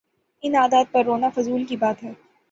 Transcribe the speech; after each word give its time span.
ان 0.43 0.55
عادات 0.55 0.91
پہ 0.91 1.01
رونا 1.01 1.29
فضول 1.29 1.65
کی 1.65 1.77
بات 1.77 2.03
ہے۔ 2.03 2.11